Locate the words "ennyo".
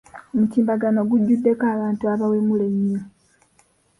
2.71-3.01